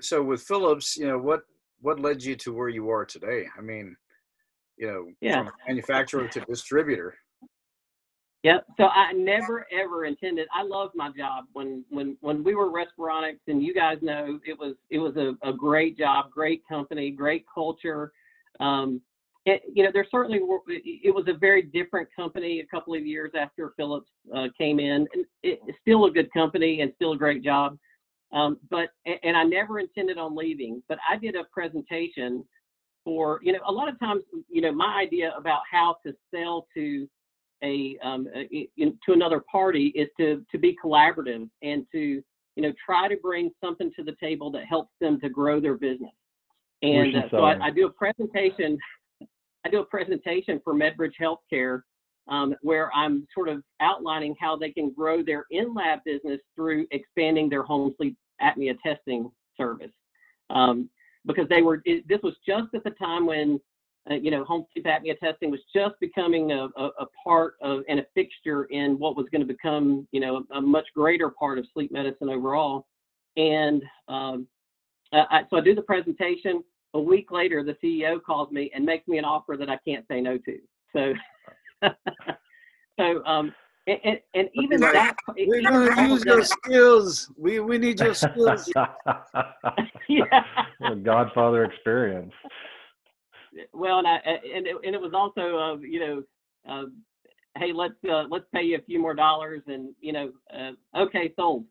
So 0.00 0.22
with 0.22 0.42
Philips, 0.42 0.96
you 0.96 1.06
know, 1.06 1.18
what, 1.18 1.42
what 1.80 2.00
led 2.00 2.22
you 2.22 2.34
to 2.36 2.52
where 2.52 2.68
you 2.68 2.90
are 2.90 3.04
today? 3.04 3.46
I 3.56 3.60
mean, 3.60 3.96
you 4.76 4.86
know, 4.86 5.06
yeah. 5.20 5.44
from 5.44 5.52
manufacturer 5.68 6.28
to 6.28 6.40
distributor. 6.40 7.14
Yep. 8.42 8.66
So 8.76 8.84
I 8.84 9.12
never 9.12 9.66
ever 9.72 10.04
intended. 10.04 10.46
I 10.54 10.62
loved 10.64 10.94
my 10.94 11.10
job 11.16 11.46
when 11.54 11.82
when 11.88 12.18
when 12.20 12.44
we 12.44 12.54
were 12.54 12.68
Respironics, 12.68 13.40
and 13.48 13.62
you 13.62 13.72
guys 13.72 13.96
know 14.02 14.38
it 14.46 14.58
was 14.58 14.74
it 14.90 14.98
was 14.98 15.16
a, 15.16 15.34
a 15.48 15.50
great 15.50 15.96
job, 15.96 16.30
great 16.30 16.62
company, 16.68 17.10
great 17.10 17.46
culture. 17.52 18.12
Um, 18.60 19.00
it, 19.46 19.62
you 19.72 19.84
know, 19.84 19.90
there 19.92 20.06
certainly 20.10 20.42
were, 20.42 20.60
it 20.68 21.14
was 21.14 21.24
a 21.28 21.34
very 21.34 21.62
different 21.62 22.08
company 22.16 22.60
a 22.60 22.66
couple 22.66 22.94
of 22.94 23.06
years 23.06 23.30
after 23.38 23.74
Philips 23.76 24.10
uh, 24.34 24.46
came 24.56 24.80
in. 24.80 25.06
And 25.12 25.26
it, 25.42 25.60
it's 25.66 25.78
still 25.82 26.06
a 26.06 26.10
good 26.10 26.32
company 26.32 26.80
and 26.80 26.92
still 26.96 27.12
a 27.12 27.16
great 27.16 27.42
job. 27.42 27.76
Um, 28.34 28.58
but 28.68 28.88
and 29.06 29.36
I 29.36 29.44
never 29.44 29.78
intended 29.78 30.18
on 30.18 30.34
leaving. 30.36 30.82
But 30.88 30.98
I 31.08 31.16
did 31.16 31.36
a 31.36 31.44
presentation 31.52 32.44
for 33.04 33.40
you 33.42 33.52
know 33.52 33.60
a 33.66 33.72
lot 33.72 33.88
of 33.88 33.98
times 34.00 34.22
you 34.50 34.60
know 34.60 34.72
my 34.72 34.98
idea 35.00 35.32
about 35.38 35.60
how 35.70 35.96
to 36.04 36.12
sell 36.34 36.66
to 36.76 37.08
a, 37.62 37.96
um, 38.02 38.26
a 38.34 38.68
in, 38.76 38.98
to 39.06 39.12
another 39.12 39.42
party 39.50 39.92
is 39.94 40.08
to 40.18 40.44
to 40.50 40.58
be 40.58 40.76
collaborative 40.84 41.48
and 41.62 41.86
to 41.92 42.22
you 42.56 42.62
know 42.62 42.72
try 42.84 43.08
to 43.08 43.16
bring 43.22 43.50
something 43.62 43.92
to 43.96 44.02
the 44.02 44.16
table 44.20 44.50
that 44.50 44.64
helps 44.64 44.92
them 45.00 45.20
to 45.20 45.28
grow 45.28 45.60
their 45.60 45.76
business. 45.76 46.12
And 46.82 47.16
uh, 47.16 47.20
so 47.30 47.38
I, 47.38 47.66
I, 47.66 47.70
do 47.70 47.86
a 47.86 47.90
presentation. 47.90 48.76
I 49.64 49.70
do 49.70 49.80
a 49.80 49.84
presentation 49.84 50.60
for 50.62 50.74
MedBridge 50.74 51.14
Healthcare 51.18 51.80
um, 52.28 52.54
where 52.60 52.92
I'm 52.94 53.26
sort 53.32 53.48
of 53.48 53.62
outlining 53.80 54.34
how 54.38 54.56
they 54.56 54.70
can 54.70 54.92
grow 54.92 55.22
their 55.22 55.46
in-lab 55.50 56.00
business 56.04 56.40
through 56.54 56.86
expanding 56.90 57.48
their 57.48 57.62
home 57.62 57.94
sleep 57.96 58.18
apnea 58.42 58.76
testing 58.84 59.30
service. 59.56 59.92
Um, 60.50 60.88
because 61.26 61.48
they 61.48 61.62
were, 61.62 61.80
it, 61.84 62.06
this 62.06 62.20
was 62.22 62.34
just 62.46 62.74
at 62.74 62.84
the 62.84 62.90
time 62.90 63.26
when 63.26 63.60
uh, 64.10 64.14
you 64.14 64.30
know, 64.30 64.44
home 64.44 64.66
sleep 64.72 64.84
apnea 64.84 65.18
testing 65.18 65.50
was 65.50 65.60
just 65.74 65.94
becoming 66.00 66.52
a, 66.52 66.68
a, 66.76 66.90
a, 67.00 67.06
part 67.24 67.54
of 67.62 67.80
and 67.88 67.98
a 67.98 68.06
fixture 68.14 68.64
in 68.64 68.98
what 68.98 69.16
was 69.16 69.26
going 69.32 69.40
to 69.40 69.46
become, 69.46 70.06
you 70.12 70.20
know, 70.20 70.44
a, 70.52 70.58
a, 70.58 70.60
much 70.60 70.86
greater 70.94 71.30
part 71.30 71.58
of 71.58 71.66
sleep 71.72 71.90
medicine 71.90 72.28
overall. 72.28 72.86
And 73.36 73.82
um, 74.08 74.46
I, 75.12 75.42
so 75.48 75.56
I 75.56 75.60
do 75.60 75.74
the 75.74 75.82
presentation. 75.82 76.62
A 76.92 77.00
week 77.00 77.30
later, 77.32 77.64
the 77.64 77.76
CEO 77.82 78.22
calls 78.22 78.52
me 78.52 78.70
and 78.74 78.84
makes 78.84 79.08
me 79.08 79.18
an 79.18 79.24
offer 79.24 79.56
that 79.58 79.70
I 79.70 79.78
can't 79.86 80.04
say 80.08 80.20
no 80.20 80.38
to. 80.38 80.58
So, 80.92 81.14
so 83.00 83.24
um, 83.24 83.54
and, 83.86 84.18
and, 84.34 84.48
even 84.54 84.80
like, 84.80 84.94
that. 84.94 85.16
We're 85.36 85.62
going 85.62 85.94
to 85.94 86.02
use 86.08 86.24
your 86.24 86.42
skills. 86.42 87.30
We 87.36 87.60
we 87.60 87.78
need 87.78 88.00
your 88.00 88.14
skills. 88.14 88.72
yeah. 90.08 90.44
Godfather 91.02 91.64
experience 91.64 92.32
well, 93.72 93.98
and 93.98 94.06
I 94.06 94.16
and 94.54 94.66
it, 94.66 94.76
and 94.84 94.94
it 94.94 95.00
was 95.00 95.12
also 95.14 95.58
uh, 95.58 95.76
you 95.78 96.00
know, 96.00 96.22
uh, 96.68 96.84
hey, 97.58 97.72
let's 97.72 97.94
uh, 98.08 98.24
let's 98.30 98.46
pay 98.52 98.62
you 98.62 98.76
a 98.76 98.82
few 98.82 99.00
more 99.00 99.14
dollars, 99.14 99.62
and 99.66 99.94
you 100.00 100.12
know, 100.12 100.32
uh, 100.56 100.72
okay, 101.02 101.32
sold. 101.36 101.64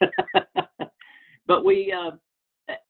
but 1.46 1.64
we, 1.64 1.92
uh, 1.92 2.12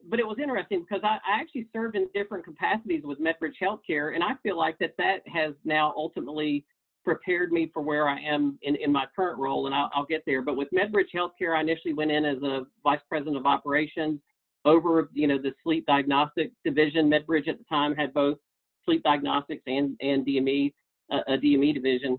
but 0.09 0.19
it 0.19 0.27
was 0.27 0.37
interesting 0.41 0.85
because 0.87 1.03
I, 1.03 1.17
I 1.27 1.39
actually 1.39 1.67
served 1.73 1.95
in 1.95 2.07
different 2.13 2.43
capacities 2.43 3.03
with 3.03 3.19
MedBridge 3.19 3.55
Healthcare, 3.61 4.13
and 4.15 4.23
I 4.23 4.31
feel 4.43 4.57
like 4.57 4.77
that 4.79 4.95
that 4.97 5.21
has 5.27 5.53
now 5.63 5.93
ultimately 5.95 6.65
prepared 7.07 7.53
me 7.53 7.71
for 7.73 7.81
where 7.81 8.09
I 8.09 8.19
am 8.19 8.59
in, 8.63 8.75
in 8.75 8.91
my 8.91 9.05
current 9.15 9.39
role, 9.39 9.65
and 9.65 9.73
I'll, 9.73 9.89
I'll 9.95 10.05
get 10.05 10.23
there. 10.25 10.41
But 10.41 10.57
with 10.57 10.67
MedBridge 10.75 11.15
Healthcare, 11.15 11.55
I 11.55 11.61
initially 11.61 11.93
went 11.93 12.11
in 12.11 12.25
as 12.25 12.43
a 12.43 12.63
vice 12.83 12.99
president 13.07 13.37
of 13.37 13.45
operations 13.45 14.19
over, 14.65 15.09
you 15.13 15.25
know, 15.25 15.37
the 15.37 15.53
sleep 15.63 15.85
diagnostic 15.85 16.51
division. 16.65 17.09
MedBridge 17.09 17.47
at 17.47 17.59
the 17.59 17.63
time 17.69 17.95
had 17.95 18.13
both 18.13 18.37
sleep 18.83 19.03
diagnostics 19.03 19.63
and, 19.67 19.95
and 20.01 20.27
DME, 20.27 20.73
uh, 21.09 21.21
a 21.29 21.37
DME 21.37 21.73
division. 21.73 22.17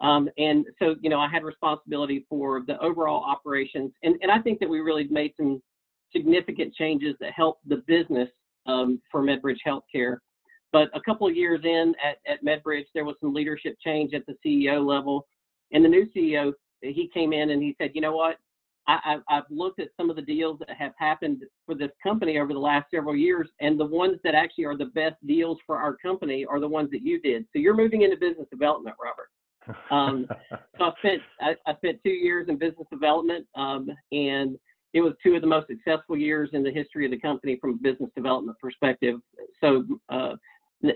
Um, 0.00 0.28
and 0.36 0.66
so, 0.80 0.96
you 1.00 1.10
know, 1.10 1.20
I 1.20 1.28
had 1.28 1.44
responsibility 1.44 2.26
for 2.28 2.64
the 2.66 2.76
overall 2.80 3.22
operations. 3.24 3.92
And, 4.02 4.16
and 4.20 4.32
I 4.32 4.40
think 4.40 4.58
that 4.58 4.68
we 4.68 4.80
really 4.80 5.06
made 5.10 5.32
some 5.36 5.62
significant 6.12 6.74
changes 6.74 7.14
that 7.20 7.32
helped 7.34 7.68
the 7.68 7.84
business 7.86 8.28
um, 8.66 9.00
for 9.12 9.22
MedBridge 9.22 9.58
Healthcare. 9.64 10.16
But 10.74 10.90
a 10.92 11.00
couple 11.00 11.28
of 11.28 11.36
years 11.36 11.60
in 11.62 11.94
at, 12.04 12.18
at 12.26 12.44
MedBridge, 12.44 12.86
there 12.94 13.04
was 13.04 13.14
some 13.20 13.32
leadership 13.32 13.76
change 13.80 14.12
at 14.12 14.24
the 14.26 14.34
CEO 14.44 14.84
level. 14.84 15.24
And 15.70 15.84
the 15.84 15.88
new 15.88 16.04
CEO, 16.14 16.52
he 16.82 17.08
came 17.14 17.32
in 17.32 17.50
and 17.50 17.62
he 17.62 17.76
said, 17.80 17.92
you 17.94 18.00
know 18.00 18.16
what? 18.16 18.38
I, 18.88 19.18
have 19.28 19.44
looked 19.50 19.78
at 19.78 19.90
some 19.96 20.10
of 20.10 20.16
the 20.16 20.22
deals 20.22 20.58
that 20.58 20.76
have 20.76 20.90
happened 20.98 21.44
for 21.64 21.76
this 21.76 21.92
company 22.02 22.38
over 22.38 22.52
the 22.52 22.58
last 22.58 22.86
several 22.92 23.14
years, 23.14 23.48
and 23.60 23.78
the 23.78 23.86
ones 23.86 24.18
that 24.24 24.34
actually 24.34 24.64
are 24.64 24.76
the 24.76 24.86
best 24.86 25.14
deals 25.26 25.58
for 25.64 25.78
our 25.78 25.96
company 25.96 26.44
are 26.44 26.58
the 26.60 26.68
ones 26.68 26.90
that 26.90 27.02
you 27.02 27.20
did. 27.20 27.44
So 27.52 27.60
you're 27.60 27.76
moving 27.76 28.02
into 28.02 28.16
business 28.16 28.48
development, 28.50 28.96
Robert. 29.02 29.30
Um, 29.90 30.26
so 30.78 30.84
I 30.86 30.92
spent 30.98 31.22
I, 31.40 31.54
I, 31.66 31.76
spent 31.76 32.00
two 32.04 32.10
years 32.10 32.48
in 32.50 32.58
business 32.58 32.86
development, 32.90 33.46
um, 33.54 33.88
and 34.12 34.58
it 34.92 35.00
was 35.00 35.14
two 35.22 35.34
of 35.34 35.40
the 35.40 35.46
most 35.46 35.68
successful 35.68 36.18
years 36.18 36.50
in 36.52 36.62
the 36.62 36.70
history 36.70 37.06
of 37.06 37.10
the 37.10 37.20
company 37.20 37.58
from 37.60 37.70
a 37.70 37.76
business 37.76 38.10
development 38.14 38.58
perspective. 38.60 39.20
So 39.62 39.84
uh, 40.10 40.34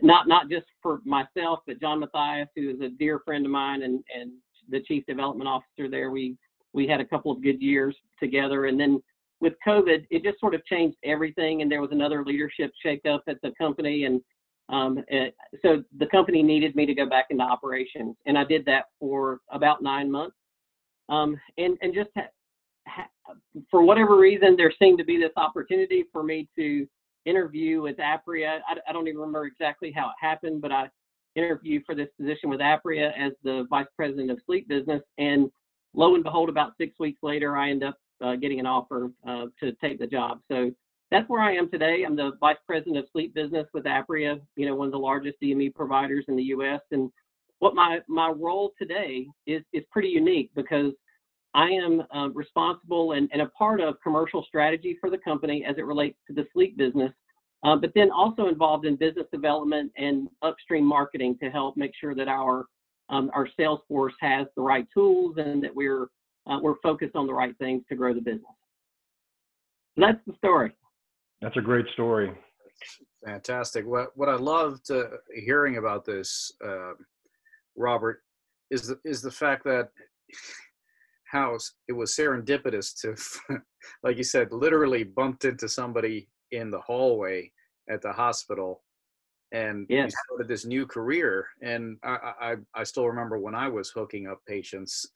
not 0.03 0.29
not 0.29 0.49
just 0.51 0.67
for 0.83 1.01
myself, 1.05 1.61
but 1.67 1.81
John 1.81 2.01
Matthias, 2.01 2.49
who 2.55 2.71
is 2.71 2.81
a 2.81 2.89
dear 2.89 3.21
friend 3.25 3.45
of 3.45 3.53
mine 3.53 3.83
and 3.83 4.03
and 4.15 4.33
the 4.69 4.81
chief 4.81 5.05
development 5.07 5.49
officer 5.49 5.89
there, 5.89 6.11
we 6.11 6.37
we 6.73 6.87
had 6.87 7.01
a 7.01 7.05
couple 7.05 7.33
of 7.33 7.43
good 7.43 7.61
years 7.61 7.97
together. 8.21 8.67
And 8.67 8.79
then 8.79 9.03
with 9.41 9.55
COVID, 9.67 10.07
it 10.11 10.23
just 10.23 10.41
sort 10.41 10.55
of 10.55 10.65
changed 10.67 10.97
everything. 11.05 11.63
And 11.63 11.71
there 11.71 11.81
was 11.81 11.93
another 11.93 12.25
leadership 12.25 12.73
shakeup 12.85 13.21
at 13.29 13.41
the 13.43 13.53
company. 13.59 14.05
And 14.05 14.21
um, 14.69 15.03
it, 15.09 15.35
so 15.63 15.83
the 15.99 16.07
company 16.07 16.43
needed 16.43 16.77
me 16.77 16.87
to 16.87 16.95
go 16.95 17.09
back 17.09 17.27
into 17.31 17.43
operations. 17.43 18.17
And 18.27 18.37
I 18.37 18.45
did 18.45 18.65
that 18.67 18.87
for 19.01 19.41
about 19.51 19.83
nine 19.83 20.11
months. 20.11 20.37
Um, 21.09 21.41
and, 21.57 21.79
and 21.81 21.95
just 21.95 22.11
ha- 22.17 22.29
ha- 22.87 23.35
for 23.71 23.83
whatever 23.83 24.19
reason, 24.19 24.57
there 24.57 24.73
seemed 24.81 24.99
to 24.99 25.05
be 25.05 25.17
this 25.17 25.33
opportunity 25.37 26.05
for 26.13 26.23
me 26.23 26.49
to 26.57 26.87
interview 27.29 27.83
with 27.83 27.97
Apria. 27.99 28.61
I, 28.69 28.77
I 28.89 28.93
don't 28.93 29.09
even 29.09 29.21
remember 29.21 29.47
exactly 29.47 29.93
how 29.93 30.07
it 30.07 30.15
happened, 30.21 30.61
but 30.63 30.73
I 30.73 30.89
interviewed 31.37 31.85
for 31.87 31.95
this 31.95 32.09
position 32.19 32.51
with 32.51 32.61
Apria 32.61 33.13
as 33.19 33.33
the 33.45 33.67
vice 33.71 33.87
president 33.97 34.31
of 34.31 34.39
sleep 34.47 34.69
business. 34.69 35.03
And 35.19 35.51
lo 35.95 36.15
and 36.15 36.25
behold, 36.25 36.49
about 36.49 36.73
six 36.79 36.99
weeks 36.99 37.21
later, 37.23 37.57
I 37.57 37.71
end 37.71 37.85
up 37.85 37.97
uh, 38.23 38.37
getting 38.37 38.61
an 38.61 38.67
offer 38.67 39.11
uh, 39.27 39.47
to 39.61 39.73
take 39.81 39.99
the 39.99 40.07
job. 40.07 40.41
So 40.51 40.71
that's 41.11 41.29
where 41.29 41.41
I 41.41 41.55
am 41.55 41.71
today. 41.71 42.05
I'm 42.07 42.17
the 42.17 42.33
vice 42.41 42.57
president 42.67 42.99
of 42.99 43.07
sleep 43.13 43.35
business 43.35 43.67
with 43.73 43.85
Apria, 43.85 44.41
you 44.57 44.67
know, 44.67 44.75
one 44.75 44.89
of 44.89 44.93
the 44.93 44.99
largest 44.99 45.37
DME 45.43 45.75
providers 45.75 46.25
in 46.29 46.37
the 46.37 46.43
U.S. 46.45 46.81
And 46.91 47.11
what 47.61 47.75
my 47.75 48.01
my 48.09 48.29
role 48.29 48.73
today 48.81 49.27
is 49.47 49.63
is 49.73 49.85
pretty 49.91 50.09
unique 50.09 50.51
because 50.55 50.93
I 51.55 51.71
am 51.71 52.03
uh, 52.15 52.29
responsible 52.31 53.13
and, 53.13 53.29
and 53.33 53.43
a 53.43 53.47
part 53.47 53.81
of 53.81 54.01
commercial 54.03 54.45
strategy 54.45 54.97
for 55.01 55.11
the 55.11 55.19
company 55.19 55.65
as 55.65 55.77
it 55.79 55.87
relates 55.87 56.19
to 56.27 56.35
the 56.35 56.47
sleep 56.53 56.77
business, 56.77 57.13
uh, 57.65 57.77
but 57.77 57.93
then 57.95 58.11
also 58.11 58.49
involved 58.49 58.85
in 58.85 58.97
business 58.97 59.27
development 59.33 59.91
and 59.97 60.29
upstream 60.43 60.85
marketing 60.85 61.37
to 61.43 61.51
help 61.51 61.77
make 61.77 61.93
sure 61.99 62.15
that 62.15 62.29
our 62.29 62.67
um, 63.11 63.31
our 63.33 63.49
sales 63.59 63.81
force 63.89 64.13
has 64.21 64.47
the 64.55 64.61
right 64.61 64.87
tools 64.93 65.37
and 65.39 65.65
that 65.65 65.75
we're 65.75 66.09
uh, 66.47 66.59
we're 66.61 66.77
focused 66.83 67.17
on 67.17 67.27
the 67.27 67.33
right 67.33 67.57
things 67.59 67.83
to 67.89 67.97
grow 67.97 68.13
the 68.13 68.21
business. 68.21 68.45
That's 69.97 70.21
the 70.27 70.35
story. 70.37 70.73
That's 71.41 71.57
a 71.57 71.63
great 71.63 71.87
story. 71.95 72.33
Fantastic. 73.25 73.87
What 73.87 74.17
what 74.17 74.29
I 74.29 74.35
loved 74.35 74.91
uh, 74.91 75.05
hearing 75.35 75.79
about 75.79 76.05
this, 76.05 76.53
uh, 76.65 76.93
Robert, 77.77 78.23
is 78.71 78.89
the 78.89 79.01
is 79.05 79.23
the 79.23 79.31
fact 79.31 79.65
that 79.65 79.91
how 81.31 81.57
it 81.89 81.93
was 81.93 82.15
serendipitous 82.15 82.99
to, 83.01 83.61
like 84.03 84.17
you 84.17 84.25
said, 84.25 84.53
literally 84.53 85.05
bumped 85.05 85.45
into 85.45 85.69
somebody 85.69 86.29
in 86.51 86.71
the 86.71 86.81
hallway 86.81 87.51
at 87.91 88.03
the 88.03 88.13
hospital 88.13 88.83
and 89.53 89.87
yes. 89.89 90.13
started 90.27 90.49
this 90.49 90.65
new 90.65 90.87
career. 90.87 91.47
And 91.63 91.97
I, 92.03 92.33
I, 92.41 92.55
I 92.75 92.85
still 92.85 93.07
remember 93.07 93.39
when 93.39 93.55
I 93.55 93.69
was 93.69 93.91
hooking 93.91 94.27
up 94.27 94.41
patients, 94.47 95.07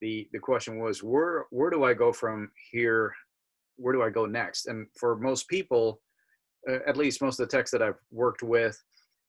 the 0.00 0.28
the 0.32 0.38
question 0.38 0.78
was 0.78 1.02
where 1.02 1.44
where 1.50 1.70
do 1.70 1.84
I 1.84 1.94
go 1.94 2.12
from 2.12 2.50
here? 2.70 3.14
Where 3.76 3.94
do 3.94 4.02
I 4.02 4.10
go 4.10 4.26
next? 4.26 4.66
And 4.66 4.86
for 4.98 5.16
most 5.16 5.48
people, 5.48 6.00
uh, 6.68 6.78
at 6.86 6.96
least 6.96 7.22
most 7.22 7.38
of 7.38 7.48
the 7.48 7.56
techs 7.56 7.70
that 7.70 7.82
I've 7.82 8.00
worked 8.10 8.42
with, 8.42 8.82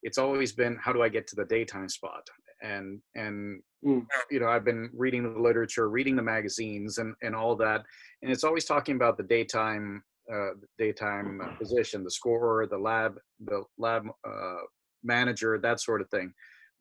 it's 0.03 0.17
always 0.17 0.51
been 0.51 0.77
how 0.77 0.93
do 0.93 1.01
I 1.01 1.09
get 1.09 1.27
to 1.27 1.35
the 1.35 1.45
daytime 1.45 1.89
spot? 1.89 2.25
And 2.61 3.01
and 3.15 3.61
mm. 3.85 4.05
you 4.29 4.39
know 4.39 4.47
I've 4.47 4.65
been 4.65 4.89
reading 4.93 5.23
the 5.23 5.39
literature, 5.39 5.89
reading 5.89 6.15
the 6.15 6.21
magazines, 6.21 6.97
and 6.97 7.15
and 7.21 7.35
all 7.35 7.55
that, 7.57 7.83
and 8.21 8.31
it's 8.31 8.43
always 8.43 8.65
talking 8.65 8.95
about 8.95 9.17
the 9.17 9.23
daytime 9.23 10.03
uh, 10.31 10.51
daytime 10.77 11.41
uh, 11.41 11.55
position, 11.57 12.03
the 12.03 12.11
scorer, 12.11 12.67
the 12.67 12.77
lab, 12.77 13.17
the 13.45 13.63
lab 13.77 14.07
uh, 14.27 14.61
manager, 15.03 15.57
that 15.57 15.79
sort 15.79 16.01
of 16.01 16.09
thing. 16.09 16.33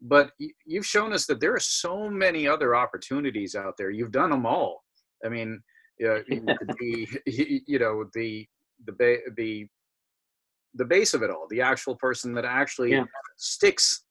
But 0.02 0.30
you've 0.64 0.86
shown 0.86 1.12
us 1.12 1.26
that 1.26 1.40
there 1.40 1.54
are 1.54 1.60
so 1.60 2.08
many 2.08 2.46
other 2.46 2.74
opportunities 2.74 3.54
out 3.54 3.74
there. 3.76 3.90
You've 3.90 4.12
done 4.12 4.30
them 4.30 4.46
all. 4.46 4.82
I 5.24 5.28
mean, 5.28 5.60
uh, 6.02 6.20
the 6.28 7.06
you 7.66 7.78
know 7.78 8.04
the 8.14 8.46
the 8.86 9.18
the 9.36 9.66
the 10.74 10.84
base 10.84 11.14
of 11.14 11.22
it 11.22 11.30
all, 11.30 11.46
the 11.50 11.60
actual 11.60 11.96
person 11.96 12.32
that 12.34 12.44
actually 12.44 12.92
yeah. 12.92 13.04
sticks 13.36 14.04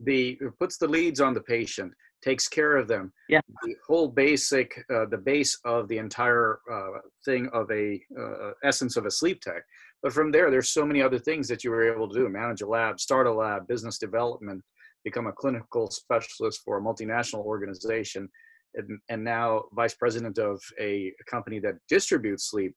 the 0.00 0.38
puts 0.58 0.76
the 0.76 0.88
leads 0.88 1.20
on 1.20 1.34
the 1.34 1.40
patient, 1.40 1.92
takes 2.22 2.48
care 2.48 2.76
of 2.76 2.88
them. 2.88 3.12
Yeah. 3.28 3.40
The 3.62 3.74
whole 3.86 4.08
basic, 4.08 4.82
uh, 4.92 5.06
the 5.06 5.18
base 5.18 5.58
of 5.64 5.88
the 5.88 5.98
entire 5.98 6.58
uh, 6.72 6.98
thing 7.24 7.48
of 7.52 7.70
a 7.70 8.00
uh, 8.18 8.52
essence 8.64 8.96
of 8.96 9.06
a 9.06 9.10
sleep 9.10 9.40
tech. 9.40 9.62
But 10.02 10.12
from 10.12 10.32
there, 10.32 10.50
there's 10.50 10.70
so 10.70 10.86
many 10.86 11.02
other 11.02 11.18
things 11.18 11.48
that 11.48 11.64
you 11.64 11.70
were 11.70 11.92
able 11.92 12.08
to 12.08 12.14
do: 12.14 12.28
manage 12.28 12.62
a 12.62 12.66
lab, 12.66 12.98
start 12.98 13.26
a 13.26 13.32
lab, 13.32 13.68
business 13.68 13.98
development, 13.98 14.62
become 15.04 15.26
a 15.26 15.32
clinical 15.32 15.90
specialist 15.90 16.62
for 16.64 16.78
a 16.78 16.82
multinational 16.82 17.44
organization, 17.44 18.28
and, 18.74 18.98
and 19.08 19.22
now 19.22 19.64
vice 19.72 19.94
president 19.94 20.38
of 20.38 20.60
a 20.80 21.12
company 21.30 21.58
that 21.60 21.74
distributes 21.88 22.50
sleep. 22.50 22.74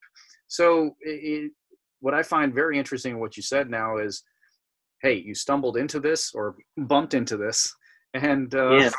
So, 0.47 0.95
it, 1.01 1.51
what 1.99 2.13
I 2.13 2.23
find 2.23 2.53
very 2.53 2.77
interesting 2.77 3.13
in 3.13 3.19
what 3.19 3.35
you 3.37 3.43
said 3.43 3.69
now 3.69 3.97
is, 3.97 4.23
hey, 5.01 5.15
you 5.15 5.35
stumbled 5.35 5.77
into 5.77 5.99
this 5.99 6.33
or 6.33 6.55
bumped 6.77 7.13
into 7.13 7.37
this, 7.37 7.73
and 8.13 8.53
uh, 8.55 8.81
Yeah. 8.81 8.89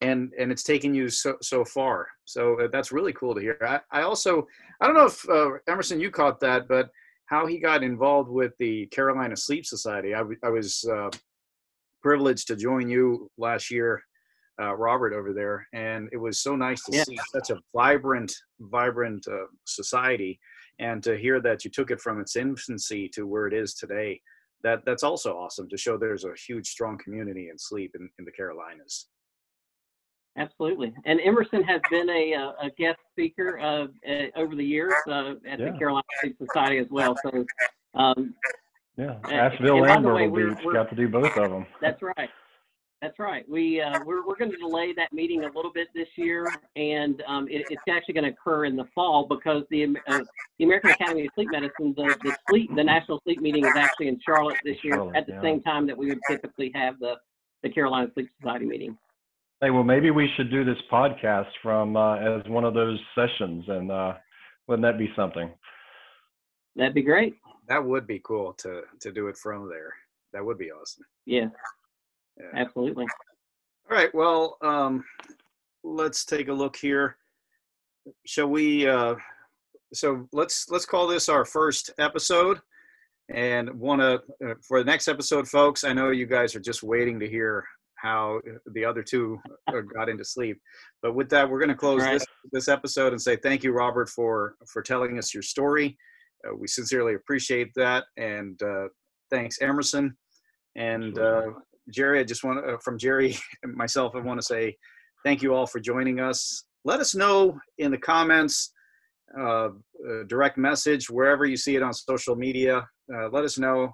and 0.00 0.32
and 0.38 0.52
it's 0.52 0.62
taken 0.62 0.94
you 0.94 1.08
so 1.08 1.36
so 1.42 1.64
far. 1.64 2.08
So 2.24 2.60
uh, 2.60 2.68
that's 2.72 2.92
really 2.92 3.12
cool 3.12 3.34
to 3.34 3.40
hear. 3.40 3.58
I, 3.60 4.00
I 4.00 4.02
also 4.02 4.46
I 4.80 4.86
don't 4.86 4.96
know 4.96 5.06
if 5.06 5.28
uh, 5.28 5.50
Emerson 5.68 6.00
you 6.00 6.10
caught 6.10 6.40
that, 6.40 6.68
but 6.68 6.90
how 7.26 7.46
he 7.46 7.58
got 7.58 7.82
involved 7.82 8.30
with 8.30 8.52
the 8.58 8.86
Carolina 8.86 9.36
Sleep 9.36 9.64
Society. 9.64 10.12
I, 10.14 10.18
w- 10.18 10.38
I 10.42 10.50
was 10.50 10.84
uh, 10.84 11.08
privileged 12.02 12.46
to 12.48 12.56
join 12.56 12.88
you 12.88 13.30
last 13.38 13.70
year, 13.70 14.02
uh, 14.60 14.74
Robert, 14.74 15.14
over 15.14 15.32
there, 15.32 15.66
and 15.72 16.08
it 16.12 16.18
was 16.18 16.40
so 16.40 16.56
nice 16.56 16.84
to 16.84 16.92
Yeah. 16.92 17.04
see 17.04 17.16
such 17.32 17.50
a 17.50 17.60
vibrant, 17.74 18.34
vibrant 18.60 19.26
uh, 19.28 19.46
society, 19.64 20.38
and 20.78 21.02
to 21.04 21.16
hear 21.16 21.40
that 21.40 21.64
you 21.64 21.70
took 21.70 21.90
it 21.90 22.00
from 22.00 22.20
its 22.20 22.36
infancy 22.36 23.08
to 23.14 23.26
where 23.26 23.46
it 23.46 23.54
is 23.54 23.74
today. 23.74 24.20
That 24.62 24.84
that's 24.86 25.02
also 25.02 25.34
awesome 25.36 25.68
to 25.70 25.76
show 25.76 25.96
there's 25.96 26.24
a 26.24 26.32
huge, 26.46 26.68
strong 26.68 26.98
community 26.98 27.48
in 27.50 27.58
sleep 27.58 27.92
in, 27.98 28.08
in 28.18 28.24
the 28.24 28.30
Carolinas. 28.32 29.08
Absolutely. 30.38 30.94
And 31.04 31.20
Emerson 31.20 31.62
has 31.64 31.80
been 31.90 32.08
a, 32.08 32.34
uh, 32.34 32.52
a 32.66 32.70
guest 32.78 32.98
speaker 33.10 33.58
uh, 33.58 33.86
uh, 34.10 34.26
over 34.36 34.54
the 34.56 34.64
years 34.64 34.94
uh, 35.08 35.34
at 35.46 35.58
Yeah. 35.60 35.72
the 35.72 35.78
Carolina 35.78 36.02
Sleep 36.22 36.36
Society 36.38 36.78
as 36.78 36.86
well. 36.90 37.14
So 37.22 37.44
um, 37.94 38.34
Yeah, 38.96 39.16
And- 39.24 39.32
ask 39.32 39.56
and 39.58 39.64
Bill 39.66 39.80
by 39.80 40.00
the 40.00 40.08
way, 40.08 40.28
we're- 40.28 40.54
we're- 40.64 40.72
got 40.74 40.88
to 40.90 40.96
do 40.96 41.08
both 41.08 41.36
of 41.36 41.50
them. 41.50 41.66
that's 41.80 42.00
right. 42.02 42.30
That's 43.02 43.18
right. 43.18 43.44
We 43.48 43.80
uh, 43.80 43.98
we're 44.06 44.24
we're 44.24 44.36
going 44.36 44.52
to 44.52 44.56
delay 44.56 44.92
that 44.92 45.12
meeting 45.12 45.42
a 45.42 45.48
little 45.48 45.72
bit 45.72 45.88
this 45.92 46.06
year, 46.14 46.46
and 46.76 47.20
um, 47.26 47.48
it, 47.48 47.66
it's 47.68 47.82
actually 47.90 48.14
going 48.14 48.26
to 48.26 48.30
occur 48.30 48.64
in 48.64 48.76
the 48.76 48.84
fall 48.94 49.26
because 49.28 49.64
the 49.70 49.96
uh, 50.06 50.20
the 50.60 50.64
American 50.64 50.90
Academy 50.90 51.26
of 51.26 51.32
Sleep 51.34 51.48
Medicine, 51.50 51.94
the, 51.96 52.16
the 52.22 52.36
sleep 52.48 52.70
the 52.76 52.84
national 52.84 53.20
sleep 53.24 53.40
meeting 53.40 53.66
is 53.66 53.74
actually 53.74 54.06
in 54.06 54.20
Charlotte 54.24 54.56
this 54.64 54.76
year 54.84 54.94
Charlotte, 54.94 55.16
at 55.16 55.26
the 55.26 55.32
yeah. 55.32 55.42
same 55.42 55.60
time 55.62 55.84
that 55.88 55.98
we 55.98 56.10
would 56.10 56.20
typically 56.30 56.70
have 56.76 56.96
the 57.00 57.14
the 57.64 57.70
Carolina 57.70 58.08
Sleep 58.14 58.28
Society 58.40 58.66
meeting. 58.66 58.96
Hey, 59.60 59.70
well, 59.70 59.82
maybe 59.82 60.12
we 60.12 60.28
should 60.36 60.52
do 60.52 60.64
this 60.64 60.78
podcast 60.90 61.50
from 61.60 61.96
uh, 61.96 62.18
as 62.18 62.46
one 62.46 62.62
of 62.62 62.72
those 62.72 63.00
sessions, 63.16 63.64
and 63.66 63.90
uh, 63.90 64.12
wouldn't 64.68 64.86
that 64.86 64.96
be 64.96 65.12
something? 65.16 65.50
That'd 66.76 66.94
be 66.94 67.02
great. 67.02 67.34
That 67.66 67.84
would 67.84 68.06
be 68.06 68.20
cool 68.20 68.52
to 68.58 68.82
to 69.00 69.10
do 69.10 69.26
it 69.26 69.36
from 69.36 69.68
there. 69.68 69.92
That 70.32 70.44
would 70.44 70.56
be 70.56 70.70
awesome. 70.70 71.04
Yeah, 71.26 71.48
Yeah. 72.42 72.60
absolutely. 72.60 73.06
All 73.90 73.96
right. 73.96 74.14
Well, 74.14 74.56
um, 74.62 75.04
let's 75.84 76.24
take 76.24 76.48
a 76.48 76.52
look 76.52 76.76
here. 76.76 77.16
Shall 78.26 78.48
we? 78.48 78.88
Uh, 78.88 79.14
so 79.94 80.26
let's 80.32 80.68
let's 80.70 80.86
call 80.86 81.06
this 81.06 81.28
our 81.28 81.44
first 81.44 81.90
episode, 81.98 82.60
and 83.32 83.70
want 83.78 84.00
to 84.00 84.22
uh, 84.50 84.54
for 84.66 84.78
the 84.80 84.84
next 84.84 85.08
episode, 85.08 85.46
folks. 85.48 85.84
I 85.84 85.92
know 85.92 86.10
you 86.10 86.26
guys 86.26 86.54
are 86.56 86.60
just 86.60 86.82
waiting 86.82 87.20
to 87.20 87.28
hear 87.28 87.64
how 87.96 88.40
the 88.72 88.84
other 88.84 89.02
two 89.02 89.38
uh, 89.68 89.80
got 89.94 90.08
into 90.08 90.24
sleep, 90.24 90.60
but 91.02 91.14
with 91.14 91.28
that, 91.30 91.48
we're 91.48 91.60
going 91.60 91.68
to 91.68 91.74
close 91.76 92.02
Right. 92.02 92.14
this 92.14 92.26
this 92.52 92.68
episode 92.68 93.12
and 93.12 93.22
say 93.22 93.36
thank 93.36 93.62
you, 93.62 93.72
Robert, 93.72 94.08
for 94.08 94.56
for 94.66 94.82
telling 94.82 95.18
us 95.18 95.32
your 95.32 95.42
story. 95.44 95.96
Uh, 96.44 96.56
we 96.56 96.66
sincerely 96.66 97.14
appreciate 97.14 97.70
that, 97.76 98.04
and 98.16 98.60
uh, 98.62 98.88
thanks, 99.30 99.60
Emerson, 99.60 100.16
and. 100.76 101.18
Uh, 101.18 101.50
Jerry, 101.90 102.20
I 102.20 102.24
just 102.24 102.44
want 102.44 102.64
to, 102.64 102.78
from 102.78 102.98
Jerry 102.98 103.36
and 103.62 103.74
myself, 103.74 104.14
I 104.14 104.20
want 104.20 104.40
to 104.40 104.46
say 104.46 104.76
thank 105.24 105.42
you 105.42 105.54
all 105.54 105.66
for 105.66 105.80
joining 105.80 106.20
us. 106.20 106.64
Let 106.84 107.00
us 107.00 107.14
know 107.14 107.58
in 107.78 107.90
the 107.90 107.98
comments, 107.98 108.72
uh, 109.38 109.68
uh, 109.68 109.70
direct 110.26 110.58
message, 110.58 111.08
wherever 111.08 111.44
you 111.44 111.56
see 111.56 111.76
it 111.76 111.82
on 111.82 111.92
social 111.92 112.36
media. 112.36 112.86
Uh, 113.12 113.28
let 113.30 113.44
us 113.44 113.58
know 113.58 113.92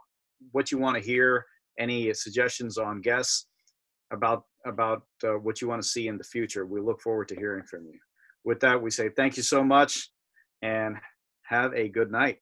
what 0.53 0.71
you 0.71 0.79
want 0.79 0.97
to 0.97 1.03
hear, 1.03 1.45
any 1.79 2.13
suggestions 2.15 2.79
on 2.79 3.01
guests 3.01 3.47
about 4.11 4.45
about 4.67 5.03
uh, 5.25 5.35
what 5.35 5.61
you 5.61 5.69
want 5.69 5.81
to 5.81 5.89
see 5.89 6.09
in 6.09 6.19
the 6.19 6.25
future. 6.25 6.67
We 6.67 6.81
look 6.81 7.01
forward 7.01 7.29
to 7.29 7.37
hearing 7.37 7.65
from 7.65 7.87
you. 7.87 7.99
With 8.45 8.61
that, 8.61 8.81
we 8.81 8.91
say 8.91 9.11
thank 9.11 9.37
you 9.37 9.43
so 9.43 9.63
much 9.63 10.11
and 10.63 10.97
have 11.45 11.73
a 11.75 11.89
good 11.89 12.11
night. 12.11 12.39